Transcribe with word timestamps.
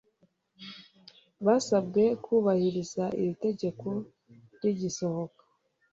basabwe 1.45 2.03
kubahiriza 2.23 3.03
iri 3.19 3.33
tegeko 3.45 3.87
rigisohoka 4.61 5.43